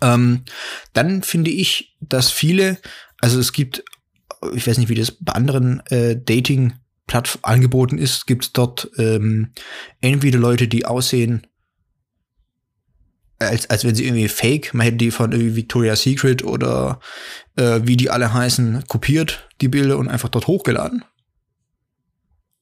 Ähm, 0.00 0.44
dann 0.92 1.22
finde 1.22 1.50
ich, 1.50 1.96
dass 2.00 2.30
viele, 2.30 2.78
also 3.20 3.38
es 3.38 3.52
gibt, 3.52 3.84
ich 4.54 4.66
weiß 4.66 4.78
nicht, 4.78 4.88
wie 4.88 4.94
das 4.94 5.12
bei 5.12 5.32
anderen 5.32 5.80
äh, 5.86 6.16
Dating 6.16 6.74
Angeboten 7.42 7.98
ist, 7.98 8.26
gibt 8.26 8.44
es 8.44 8.52
dort 8.52 8.90
ähm, 8.96 9.52
entweder 10.00 10.38
Leute, 10.38 10.68
die 10.68 10.86
aussehen, 10.86 11.46
als, 13.38 13.68
als 13.68 13.84
wenn 13.84 13.94
sie 13.94 14.06
irgendwie 14.06 14.28
fake, 14.28 14.72
man 14.72 14.84
hätte 14.84 14.98
die 14.98 15.10
von 15.10 15.32
irgendwie 15.32 15.56
Victoria's 15.56 16.02
Secret 16.02 16.44
oder 16.44 17.00
äh, 17.56 17.80
wie 17.84 17.96
die 17.96 18.10
alle 18.10 18.32
heißen, 18.32 18.84
kopiert, 18.88 19.48
die 19.60 19.68
Bilder 19.68 19.98
und 19.98 20.08
einfach 20.08 20.28
dort 20.28 20.46
hochgeladen. 20.46 21.04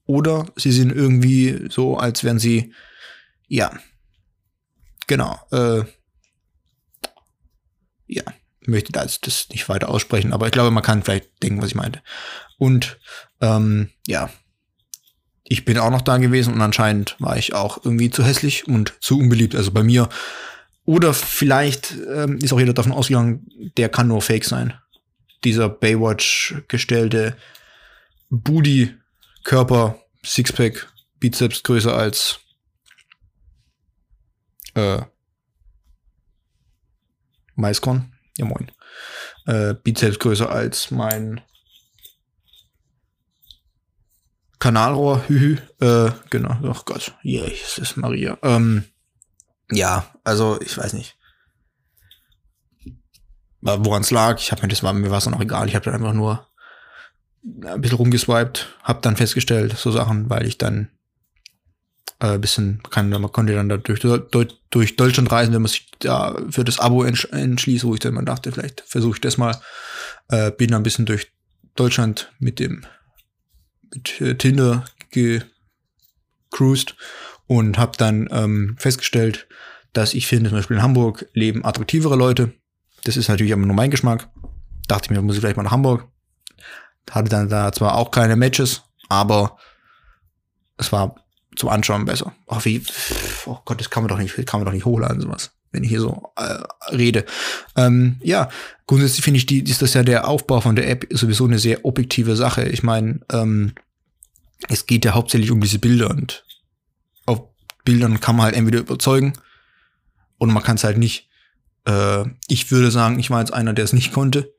Oder 0.07 0.47
sie 0.57 0.73
sind 0.73 0.91
irgendwie 0.91 1.69
so, 1.71 1.97
als 1.97 2.25
wären 2.25 2.39
sie, 2.39 2.75
ja, 3.47 3.79
genau, 5.07 5.39
äh, 5.53 5.85
ja, 8.07 8.25
möchte 8.71 8.99
jetzt 8.99 9.27
das 9.27 9.49
nicht 9.51 9.69
weiter 9.69 9.89
aussprechen, 9.89 10.33
aber 10.33 10.47
ich 10.47 10.53
glaube, 10.53 10.71
man 10.71 10.83
kann 10.83 11.03
vielleicht 11.03 11.43
denken, 11.43 11.61
was 11.61 11.69
ich 11.69 11.75
meinte. 11.75 12.01
Und 12.59 12.99
ähm, 13.41 13.91
ja, 14.07 14.31
ich 15.45 15.65
bin 15.65 15.79
auch 15.79 15.91
noch 15.91 16.03
da 16.03 16.19
gewesen 16.19 16.55
und 16.55 16.63
anscheinend 16.63 17.17
war 17.19 17.37
ich 17.37 17.55
auch 17.55 17.85
irgendwie 17.85 18.11
zu 18.11 18.25
hässlich 18.25 18.69
und 18.69 18.95
zu 19.01 19.19
unbeliebt, 19.19 19.55
also 19.55 19.73
bei 19.73 19.83
mir. 19.83 20.09
Oder 20.85 21.13
vielleicht 21.13 21.95
ähm, 22.13 22.39
ist 22.39 22.53
auch 22.53 22.61
jeder 22.61 22.73
davon 22.73 22.93
ausgegangen, 22.93 23.47
der 23.77 23.89
kann 23.89 24.09
nur 24.09 24.23
Fake 24.23 24.45
sein. 24.45 24.75
Dieser 25.45 25.69
Baywatch 25.69 26.55
gestellte 26.69 27.37
Booty 28.29 28.95
Körper, 29.45 29.99
Sixpack, 30.25 30.89
Bizeps 31.19 31.63
größer 31.63 31.97
als 31.97 32.41
äh, 34.75 35.03
Maiskorn. 37.57 38.13
Ja, 38.37 38.45
moin. 38.45 38.71
Äh, 39.47 39.75
Bizeps 39.75 40.19
größer 40.19 40.51
als 40.51 40.91
mein 40.91 41.41
Kanalrohr. 44.59 45.27
Hühü. 45.29 45.57
Äh, 45.81 46.11
genau. 46.31 46.57
Oh 46.63 46.81
Gott. 46.85 47.15
Jesus 47.23 47.97
Maria. 47.97 48.39
Ähm, 48.43 48.85
ja, 49.71 50.07
also 50.25 50.61
ich 50.61 50.77
weiß 50.77 50.93
nicht. 50.93 51.17
Woran 53.63 54.03
es 54.03 54.11
lag, 54.11 54.39
ich 54.39 54.53
habe 54.53 54.63
mir 54.63 54.69
das 54.69 54.83
war 54.83 54.95
mir 54.95 55.11
war 55.11 55.19
es 55.19 55.27
noch 55.27 55.41
egal. 55.41 55.69
Ich 55.69 55.75
habe 55.75 55.85
dann 55.85 55.95
einfach 55.95 56.15
nur 56.15 56.47
ein 57.43 57.81
bisschen 57.81 57.99
rumgeswiped, 57.99 58.67
hab 58.83 59.03
dann 59.03 59.17
festgestellt, 59.17 59.77
so 59.77 59.91
Sachen, 59.91 60.31
weil 60.31 60.47
ich 60.47 60.59
dann 60.59 60.91
äh, 62.21 62.39
bisschen, 62.39 62.83
kann, 62.91 63.09
man 63.09 63.33
konnte 63.33 63.55
dann 63.55 63.69
da 63.69 63.77
durch, 63.77 64.01
durch 64.01 64.97
Deutschland 64.97 65.33
reisen, 65.33 65.53
wenn 65.53 65.63
man 65.63 65.71
sich 65.71 65.91
da 65.99 66.37
für 66.51 66.65
das 66.65 66.79
Abo 66.79 67.03
entsch 67.03 67.27
entschließt, 67.33 67.85
wo 67.85 67.95
ich 67.95 68.01
dann 68.01 68.15
mal 68.15 68.25
dachte, 68.25 68.53
vielleicht 68.53 68.83
versuche 68.87 69.17
ich 69.17 69.21
das 69.21 69.39
mal. 69.39 69.61
Äh, 70.29 70.51
bin 70.53 70.71
dann 70.71 70.81
ein 70.81 70.85
bisschen 70.85 71.07
durch 71.07 71.33
Deutschland 71.75 72.33
mit 72.39 72.59
dem 72.59 72.85
mit 73.93 74.21
äh, 74.21 74.37
Tinder 74.37 74.85
gecruised 75.11 76.95
und 77.47 77.79
habe 77.79 77.93
dann 77.97 78.29
ähm, 78.31 78.77
festgestellt, 78.79 79.49
dass 79.93 80.15
ich 80.15 80.27
finde, 80.27 80.51
zum 80.51 80.59
Beispiel 80.59 80.77
in 80.77 80.83
Hamburg 80.83 81.27
leben 81.33 81.65
attraktivere 81.65 82.17
Leute. 82.17 82.53
Das 83.05 83.17
ist 83.17 83.29
natürlich 83.29 83.51
immer 83.51 83.67
nur 83.67 83.75
mein 83.75 83.91
Geschmack. 83.91 84.29
Dachte 84.87 85.07
ich 85.07 85.11
mir, 85.11 85.23
muss 85.23 85.35
ich 85.35 85.41
vielleicht 85.41 85.57
mal 85.57 85.65
nach 85.65 85.73
Hamburg. 85.73 86.07
Hatte 87.11 87.29
dann 87.29 87.49
da 87.49 87.73
zwar 87.73 87.97
auch 87.97 88.11
keine 88.13 88.37
Matches, 88.37 88.83
aber 89.09 89.57
es 90.77 90.93
war 90.93 91.17
zum 91.61 91.69
Anschauen 91.69 92.05
besser. 92.05 92.35
Ach, 92.49 92.65
wie, 92.65 92.83
oh 93.47 93.59
Gott, 93.65 93.81
das 93.81 93.91
kann 93.91 94.03
man 94.03 94.09
doch 94.09 94.19
nicht, 94.19 94.35
kann 94.47 94.61
man 94.61 94.67
doch 94.67 94.73
nicht 94.73 94.85
hochladen, 94.85 95.21
sowas, 95.21 95.53
wenn 95.71 95.85
ich 95.85 95.91
hier 95.91 96.01
so 96.01 96.33
äh, 96.37 96.59
rede. 96.95 97.25
Ähm, 97.77 98.17
ja, 98.23 98.49
grundsätzlich 98.87 99.23
finde 99.23 99.39
ich, 99.39 99.47
die, 99.47 99.61
ist 99.61 99.83
das 99.83 99.95
ja 99.95 100.03
der 100.03 100.27
Aufbau 100.27 100.61
von 100.61 100.77
der 100.77 100.89
App 100.89 101.07
sowieso 101.11 101.45
eine 101.45 101.59
sehr 101.59 101.85
objektive 101.85 102.37
Sache. 102.37 102.69
Ich 102.69 102.83
meine, 102.83 103.21
ähm, 103.31 103.73
es 104.69 104.87
geht 104.87 105.05
ja 105.05 105.15
hauptsächlich 105.15 105.51
um 105.51 105.61
diese 105.61 105.79
Bilder 105.79 106.11
und 106.11 106.45
auf 107.27 107.43
Bildern 107.85 108.21
kann 108.21 108.37
man 108.37 108.47
halt 108.47 108.57
entweder 108.57 108.81
überzeugen 108.81 109.35
oder 110.39 110.53
man 110.53 110.63
kann 110.63 110.77
es 110.77 110.85
halt 110.85 110.99
nicht. 110.99 111.29
Äh, 111.87 112.25
ich 112.49 112.71
würde 112.71 112.91
sagen, 112.91 113.19
ich 113.19 113.31
war 113.31 113.41
jetzt 113.41 113.55
einer, 113.55 113.73
der 113.73 113.85
es 113.85 113.93
nicht 113.93 114.13
konnte 114.13 114.53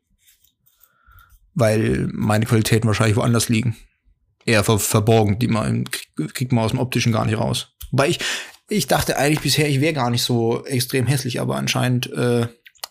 weil 1.54 2.10
meine 2.14 2.46
Qualitäten 2.46 2.88
wahrscheinlich 2.88 3.18
woanders 3.18 3.50
liegen. 3.50 3.76
Eher 4.46 4.64
ver 4.64 4.80
verborgen, 4.80 5.40
die 5.40 5.48
man 5.48 5.86
kriegt 5.90 6.52
man 6.52 6.64
aus 6.64 6.72
dem 6.72 6.80
optischen 6.80 7.12
gar 7.12 7.26
nicht 7.26 7.38
raus. 7.38 7.74
Weil 7.92 8.12
ich, 8.12 8.20
ich 8.70 8.88
dachte 8.88 9.18
eigentlich 9.18 9.42
bisher, 9.42 9.70
ich 9.70 9.82
wäre 9.82 9.94
gar 9.94 10.10
nicht 10.10 10.24
so 10.24 10.66
extrem 10.66 11.06
hässlich, 11.08 11.40
aber 11.42 11.56
anscheinend 11.56 12.12
äh, 12.12 12.48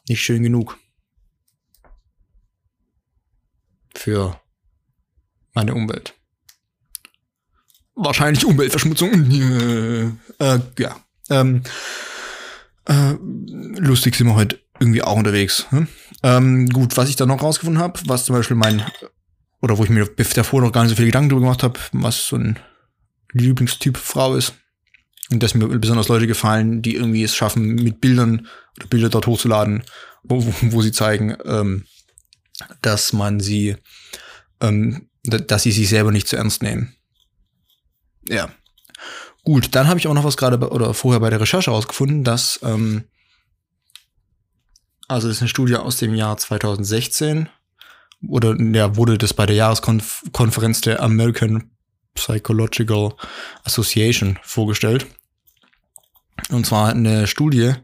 nicht 0.09 0.23
schön 0.23 0.43
genug. 0.43 0.79
Für 3.95 4.41
meine 5.55 5.75
Umwelt. 5.75 6.15
Wahrscheinlich 7.95 8.45
Umweltverschmutzung. 8.45 9.31
äh, 10.39 10.59
ja. 10.79 10.97
Ähm, 11.29 11.63
Äh, 12.87 13.17
lustig 13.79 14.17
sind 14.17 14.27
wir 14.27 14.35
heute 14.35 14.59
irgendwie 14.81 15.03
auch 15.03 15.17
unterwegs. 15.17 15.67
Hm? 15.71 15.87
Ähm, 16.23 16.69
gut, 16.69 16.97
was 16.97 17.09
ich 17.09 17.17
da 17.17 17.25
noch 17.25 17.43
rausgefunden 17.43 17.81
habe, 17.81 18.01
was 18.07 18.25
zum 18.25 18.35
Beispiel 18.35 18.57
mein, 18.57 18.85
oder 19.61 19.79
wo 19.79 19.85
ich 19.85 19.91
mir 19.91 20.07
davor 20.07 20.63
noch 20.63 20.73
gar 20.73 20.83
nicht 20.83 20.91
so 20.91 20.97
viele 20.97 21.09
Gedanken 21.09 21.31
drüber 21.31 21.43
gemacht 21.43 21.63
habe, 21.63 21.79
was 21.93 22.27
so 22.27 22.37
ein 22.37 22.59
Lieblingstyp 23.33 23.97
Frau 23.97 24.35
ist. 24.35 24.55
Und 25.31 25.43
dass 25.43 25.55
mir 25.55 25.69
besonders 25.79 26.09
Leute 26.09 26.27
gefallen, 26.27 26.83
die 26.83 26.97
irgendwie 26.97 27.23
es 27.23 27.37
schaffen, 27.37 27.77
mit 27.77 28.01
Bildern 28.01 28.49
oder 28.77 28.89
Bilder 28.89 29.09
dort 29.11 29.27
hochzuladen, 29.27 29.85
wo, 30.25 30.45
wo, 30.45 30.53
wo 30.73 30.83
sie 30.83 30.93
zeigen, 30.93 31.37
ähm, 31.45 31.85
dass 32.83 33.13
man 33.13 33.39
sie, 33.39 33.77
ähm, 34.61 35.09
dass 35.23 35.63
sie 35.63 35.73
sich 35.73 35.89
selber 35.89 36.11
nicht 36.11 36.27
zu 36.27 36.37
ernst 36.37 36.63
nehmen. 36.63 36.97
Ja. 38.29 38.51
Gut, 39.45 39.75
dann 39.75 39.89
habe 39.89 40.01
ich 40.01 40.09
auch 40.09 40.15
noch 40.15 40.25
was 40.25 40.37
gerade 40.37 40.59
oder 40.69 40.93
vorher 40.95 41.21
bei 41.21 41.31
der 41.31 41.41
Recherche 41.41 41.71
herausgefunden, 41.71 42.25
dass 42.25 42.59
ähm, 42.63 43.05
also 45.11 45.27
das 45.27 45.39
ist 45.39 45.43
eine 45.43 45.49
Studie 45.49 45.75
aus 45.75 45.97
dem 45.97 46.15
Jahr 46.15 46.37
2016 46.37 47.49
oder 48.27 48.57
ja, 48.61 48.97
wurde 48.97 49.19
das 49.19 49.35
bei 49.35 49.47
der 49.47 49.57
Jahreskonferenz 49.57 50.81
der 50.83 51.03
American 51.03 51.71
Psychological 52.15 53.15
Association 53.65 54.39
vorgestellt. 54.43 55.07
Und 56.51 56.67
zwar 56.67 56.91
eine 56.91 57.27
Studie, 57.27 57.75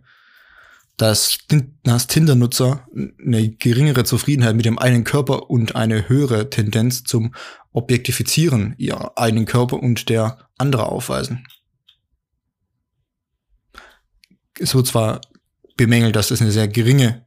dass, 0.96 1.38
dass 1.82 2.06
Tinder-Nutzer 2.06 2.86
eine 2.94 3.50
geringere 3.50 4.04
Zufriedenheit 4.04 4.56
mit 4.56 4.64
dem 4.64 4.78
eigenen 4.78 5.04
Körper 5.04 5.50
und 5.50 5.76
eine 5.76 6.08
höhere 6.08 6.48
Tendenz 6.48 7.04
zum 7.04 7.34
Objektifizieren 7.72 8.74
ihrer 8.78 9.18
eigenen 9.18 9.44
Körper 9.44 9.76
und 9.76 10.08
der 10.08 10.48
anderer 10.56 10.90
aufweisen. 10.90 11.46
Es 14.58 14.74
wird 14.74 14.86
zwar 14.86 15.20
bemängelt, 15.76 16.16
dass 16.16 16.28
das 16.28 16.40
eine 16.40 16.50
sehr 16.50 16.68
geringe, 16.68 17.26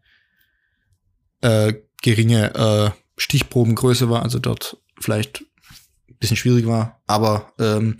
äh, 1.41 1.73
geringe 2.01 2.55
äh, 2.55 2.91
Stichprobengröße 3.17 4.09
war, 4.09 4.23
also 4.23 4.39
dort 4.39 4.77
vielleicht 4.99 5.41
ein 6.09 6.17
bisschen 6.19 6.37
schwierig 6.37 6.65
war, 6.65 7.01
aber 7.07 7.53
ähm, 7.59 7.97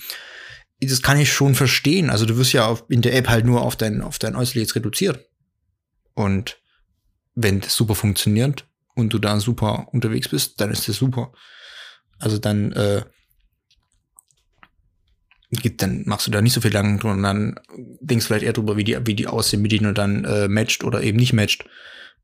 das 0.79 1.01
kann 1.01 1.19
ich 1.19 1.31
schon 1.31 1.55
verstehen. 1.55 2.09
Also 2.09 2.25
du 2.25 2.37
wirst 2.37 2.53
ja 2.53 2.65
auf, 2.65 2.85
in 2.89 3.01
der 3.01 3.15
App 3.15 3.27
halt 3.27 3.45
nur 3.45 3.61
auf 3.61 3.75
dein, 3.75 4.01
auf 4.01 4.17
dein 4.17 4.35
Äußerliches 4.35 4.75
reduziert. 4.75 5.29
Und 6.13 6.57
wenn 7.35 7.59
das 7.59 7.75
super 7.75 7.95
funktioniert 7.95 8.65
und 8.95 9.13
du 9.13 9.19
da 9.19 9.39
super 9.39 9.87
unterwegs 9.91 10.29
bist, 10.29 10.61
dann 10.61 10.71
ist 10.71 10.87
das 10.87 10.95
super. 10.95 11.33
Also 12.17 12.37
dann, 12.37 12.71
äh, 12.73 13.03
dann 15.77 16.03
machst 16.05 16.27
du 16.27 16.31
da 16.31 16.41
nicht 16.41 16.53
so 16.53 16.61
viel 16.61 16.71
lang 16.71 17.03
und 17.03 17.23
dann 17.23 17.59
denkst 18.01 18.25
du 18.25 18.27
vielleicht 18.27 18.45
eher 18.45 18.53
drüber, 18.53 18.77
wie 18.77 18.83
die, 18.83 18.97
wie 19.05 19.15
die 19.15 19.27
aussehen, 19.27 19.61
mit 19.61 19.71
denen 19.71 19.85
du 19.85 19.93
dann 19.93 20.23
äh, 20.25 20.47
matcht 20.47 20.83
oder 20.83 21.01
eben 21.01 21.17
nicht 21.17 21.33
matcht. 21.33 21.65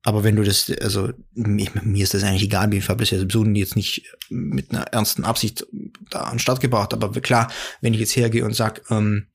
Aber 0.06 0.24
wenn 0.24 0.36
du 0.36 0.44
das, 0.44 0.72
also 0.82 1.12
mir, 1.34 1.68
mir 1.84 2.04
ist 2.04 2.14
das 2.14 2.24
eigentlich 2.24 2.44
egal, 2.44 2.72
ich 2.76 2.88
habe 2.90 3.00
das 3.00 3.10
ja 3.10 3.18
sowieso 3.18 3.44
jetzt 3.44 3.76
nicht 3.76 4.06
mit 4.30 4.70
einer 4.70 4.84
ernsten 4.84 5.26
Absicht 5.26 5.66
da 6.12 6.22
an 6.22 6.38
Start 6.38 6.62
gebracht. 6.62 6.94
Aber 6.94 7.10
klar, 7.22 7.52
wenn 7.82 7.96
ich 7.96 8.00
jetzt 8.00 8.16
hergehe 8.16 8.46
und 8.46 8.54
sag, 8.54 8.84
ähm, 8.92 9.26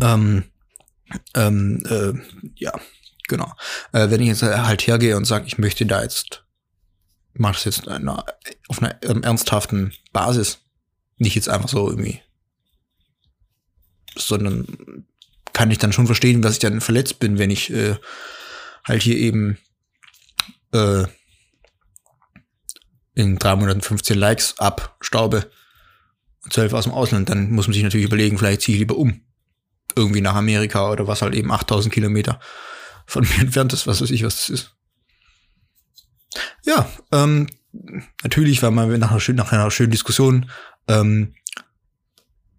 ähm, 0.00 0.44
ähm, 1.34 1.84
äh, 1.90 2.14
ja, 2.56 2.72
genau. 3.28 3.52
Äh, 3.92 4.08
wenn 4.08 4.22
ich 4.22 4.28
jetzt 4.28 4.42
halt 4.42 4.86
hergehe 4.86 5.18
und 5.18 5.26
sage, 5.26 5.46
ich 5.46 5.58
möchte 5.58 5.84
da 5.84 6.02
jetzt, 6.02 6.46
mache 7.34 7.52
das 7.52 7.64
jetzt 7.64 7.86
einer, 7.86 8.24
auf 8.68 8.82
einer 8.82 8.96
ähm, 9.02 9.22
ernsthaften 9.22 9.92
Basis, 10.14 10.60
nicht 11.18 11.34
jetzt 11.34 11.50
einfach 11.50 11.68
so 11.68 11.90
irgendwie, 11.90 12.22
sondern 14.16 15.04
kann 15.52 15.70
ich 15.70 15.78
dann 15.78 15.92
schon 15.92 16.06
verstehen, 16.06 16.42
dass 16.42 16.54
ich 16.54 16.58
dann 16.58 16.80
verletzt 16.80 17.18
bin, 17.18 17.38
wenn 17.38 17.50
ich 17.50 17.72
äh, 17.72 17.96
halt 18.84 19.02
hier 19.02 19.16
eben 19.16 19.58
äh, 20.72 21.04
in 23.14 23.38
drei 23.38 23.56
Monaten 23.56 23.82
15 23.82 24.18
Likes 24.18 24.58
abstaube 24.58 25.50
und 26.44 26.52
12 26.52 26.72
aus 26.72 26.84
dem 26.84 26.92
Ausland, 26.92 27.28
dann 27.28 27.50
muss 27.50 27.66
man 27.66 27.74
sich 27.74 27.82
natürlich 27.82 28.06
überlegen, 28.06 28.38
vielleicht 28.38 28.62
ziehe 28.62 28.76
ich 28.76 28.80
lieber 28.80 28.96
um 28.96 29.20
irgendwie 29.94 30.20
nach 30.22 30.34
Amerika 30.34 30.90
oder 30.90 31.06
was 31.06 31.22
halt 31.22 31.34
eben 31.34 31.50
8000 31.50 31.92
Kilometer 31.92 32.40
von 33.06 33.24
mir 33.28 33.40
entfernt 33.40 33.72
ist, 33.72 33.86
was 33.86 34.00
weiß 34.00 34.10
ich, 34.10 34.24
was 34.24 34.36
das 34.36 34.50
ist. 34.50 34.74
Ja, 36.64 36.88
ähm, 37.10 37.48
natürlich, 38.22 38.62
weil 38.62 38.70
man 38.70 38.98
nach 38.98 39.10
einer, 39.10 39.20
schönen, 39.20 39.38
nach 39.38 39.52
einer 39.52 39.70
schönen 39.70 39.90
Diskussion 39.90 40.50
ähm, 40.88 41.34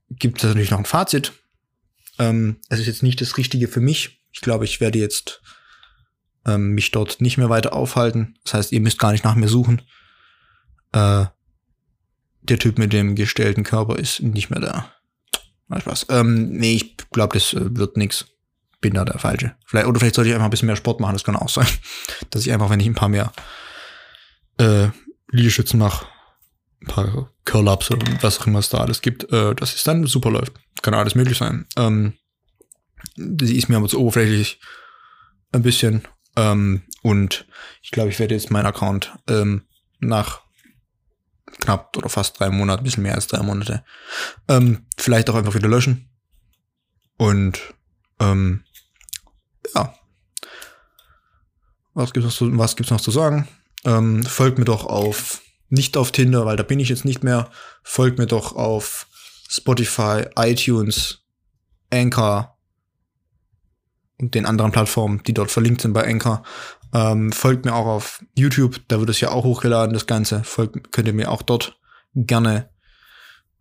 gibt 0.10 0.38
es 0.38 0.44
natürlich 0.44 0.72
noch 0.72 0.80
ein 0.80 0.86
Fazit. 0.86 1.34
Ähm, 2.20 2.58
es 2.70 2.80
ist 2.80 2.88
jetzt 2.88 3.04
nicht 3.04 3.22
das 3.22 3.38
Richtige 3.38 3.68
für 3.68 3.82
mich. 3.82 4.22
Ich 4.32 4.42
glaube, 4.42 4.66
ich 4.66 4.82
werde 4.82 5.00
jetzt 5.00 5.42
ähm, 6.46 6.72
mich 6.72 6.92
dort 6.92 7.22
nicht 7.22 7.38
mehr 7.38 7.50
weiter 7.50 7.74
aufhalten. 7.74 8.38
Das 8.44 8.54
heißt, 8.54 8.72
ihr 8.72 8.82
müsst 8.82 9.00
gar 9.00 9.12
nicht 9.12 9.24
nach 9.24 9.36
mir 9.36 9.48
suchen. 9.48 9.82
Äh, 10.92 11.26
der 12.42 12.60
Typ 12.60 12.78
mit 12.78 12.94
dem 12.94 13.16
gestellten 13.16 13.64
Körper 13.64 13.98
ist 13.98 14.22
nicht 14.22 14.50
mehr 14.50 14.60
da. 14.60 14.94
Spaß. 15.80 16.08
Ähm, 16.10 16.50
nee, 16.52 16.76
ich 16.76 16.98
glaube, 17.12 17.38
das 17.38 17.54
äh, 17.54 17.76
wird 17.78 17.98
nix. 17.98 18.26
Bin 18.82 18.94
da 18.94 19.06
der 19.06 19.18
Falsche. 19.18 19.56
Vielleicht, 19.66 19.88
oder 19.88 20.00
vielleicht 20.00 20.16
sollte 20.16 20.30
ich 20.30 20.36
einfach 20.36 20.46
ein 20.46 20.52
bisschen 20.52 20.68
mehr 20.68 20.76
Sport 20.76 21.00
machen, 21.00 21.14
das 21.14 21.24
kann 21.24 21.36
auch 21.36 21.50
sein. 21.50 21.68
Dass 22.30 22.46
ich 22.46 22.52
einfach, 22.52 22.70
wenn 22.70 22.80
ich 22.80 22.88
ein 22.88 22.96
paar 22.96 23.10
mehr 23.10 23.32
äh, 24.58 24.90
Liegestützen 25.32 25.80
mache, 25.80 26.06
ein 26.82 26.88
paar 26.88 27.32
Curl-Ups 27.46 27.92
oder 27.92 28.06
was 28.22 28.40
auch 28.40 28.48
immer 28.48 28.60
es 28.60 28.70
da 28.70 28.80
alles 28.80 29.02
gibt, 29.02 29.32
äh, 29.32 29.56
dass 29.56 29.74
es 29.74 29.84
dann 29.84 30.06
super 30.06 30.30
läuft. 30.30 30.54
Kann 30.84 30.94
alles 30.94 31.16
möglich 31.16 31.38
sein. 31.40 31.66
Ähm, 31.78 32.14
sie 33.16 33.58
ist 33.58 33.70
mir 33.70 33.78
aber 33.78 33.88
zu 33.88 34.00
oberflächlich 34.00 34.60
ein 35.52 35.64
bisschen. 35.64 36.04
Ähm, 36.36 36.84
und 37.02 37.48
ich 37.82 37.90
glaube, 37.90 38.10
ich 38.10 38.20
werde 38.20 38.36
jetzt 38.36 38.52
meinen 38.52 38.66
Account 38.66 39.14
ähm, 39.28 39.64
nach 40.00 40.42
knapp 41.62 41.96
oder 41.96 42.10
fast 42.10 42.40
drei 42.40 42.50
Monate, 42.50 42.82
ein 42.82 42.84
bisschen 42.84 43.04
mehr 43.04 43.16
als 43.16 43.28
drei 43.28 43.42
Monate. 43.42 43.86
Ähm, 44.48 44.86
vielleicht 44.98 45.30
auch 45.30 45.36
einfach 45.36 45.56
wieder 45.56 45.70
löschen. 45.70 46.10
Und 47.18 47.62
ähm, 48.20 48.64
ja. 49.74 49.96
Was 51.94 52.12
gibt's 52.12 52.26
noch 52.26 52.36
zu, 52.36 52.58
was 52.58 52.76
gibt's 52.76 52.92
noch 52.92 53.00
zu 53.00 53.12
sagen? 53.12 53.48
Ähm, 53.86 54.24
folgt 54.26 54.58
mir 54.58 54.66
doch 54.66 54.86
auf, 54.86 55.42
nicht 55.70 55.96
auf 55.96 56.12
Tinder, 56.12 56.46
weil 56.46 56.58
da 56.58 56.64
bin 56.64 56.80
ich 56.80 56.90
jetzt 56.90 57.06
nicht 57.06 57.24
mehr. 57.24 57.50
Folgt 57.84 58.18
mir 58.18 58.28
doch 58.28 58.56
auf 58.56 59.08
Spotify, 59.54 60.26
iTunes, 60.36 61.24
Anchor 61.92 62.58
und 64.20 64.34
den 64.34 64.48
anderen 64.48 64.72
Plattformen, 64.72 65.22
die 65.24 65.34
dort 65.34 65.52
verlinkt 65.52 65.82
sind 65.82 65.94
bei 65.94 66.08
Anchor. 66.08 66.44
Ähm, 66.92 67.32
folgt 67.32 67.66
mir 67.66 67.76
auch 67.76 67.86
auf 67.86 68.24
YouTube, 68.36 68.82
da 68.88 69.00
wird 69.00 69.10
es 69.10 69.20
ja 69.20 69.30
auch 69.30 69.44
hochgeladen, 69.44 69.94
das 69.94 70.08
Ganze. 70.08 70.44
Folgt, 70.44 70.92
könnt 70.92 71.08
ihr 71.08 71.14
mir 71.14 71.30
auch 71.30 71.44
dort 71.44 71.80
gerne 72.16 72.70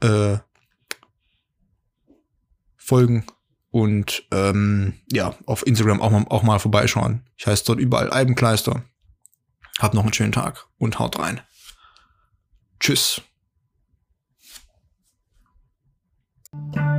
äh, 0.01 0.39
folgen. 2.77 3.27
Und 3.71 4.25
ähm, 4.33 4.95
ja, 5.11 5.35
auf 5.47 5.67
Instagram 5.67 6.01
auch 6.01 6.11
mal, 6.11 6.25
auch 6.29 6.43
mal 6.43 6.59
vorbeischauen. 6.59 7.29
Ich 7.37 7.47
heiße 7.47 7.65
dort 7.67 7.79
überall 7.79 8.11
Albenkleister. 8.11 8.83
Habt 9.79 9.95
noch 9.95 10.05
einen 10.05 10.13
schönen 10.13 10.33
Tag 10.33 10.67
und 10.79 10.99
haut 10.99 11.19
rein. 11.19 11.41
Tschüss. 12.81 13.23
Thank 16.55 16.77
you. 16.77 16.92